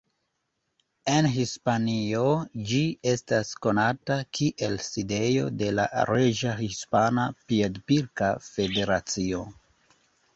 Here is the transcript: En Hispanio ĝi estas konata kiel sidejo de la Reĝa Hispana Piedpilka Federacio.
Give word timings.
En 1.15 1.25
Hispanio 1.33 2.21
ĝi 2.71 2.79
estas 3.11 3.51
konata 3.65 4.17
kiel 4.37 4.73
sidejo 4.85 5.51
de 5.59 5.67
la 5.81 5.85
Reĝa 6.11 6.55
Hispana 6.63 7.27
Piedpilka 7.51 8.31
Federacio. 8.47 9.43